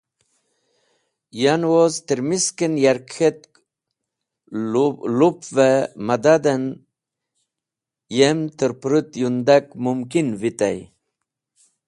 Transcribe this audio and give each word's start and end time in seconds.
Yanwoz 1.41 1.93
ter 2.07 2.19
misken 2.29 2.73
yark 2.83 3.05
k̃hetk 3.13 3.51
lupove 5.17 5.71
madaden 6.07 6.63
yem 8.17 8.39
terpurut 8.57 9.09
yundak 9.21 9.65
mumkin 9.83 10.27
vitey. 10.41 10.79